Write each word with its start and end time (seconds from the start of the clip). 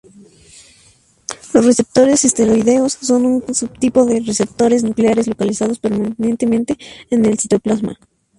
Los 1.53 1.63
receptores 1.63 2.25
esteroideos 2.25 2.93
son 2.93 3.23
un 3.23 3.53
subtipo 3.53 4.03
de 4.03 4.19
receptores 4.21 4.83
nucleares 4.83 5.27
localizados 5.27 5.77
permanentemente 5.77 6.75
en 7.11 7.23
el 7.23 7.37
citoplasma. 7.37 7.99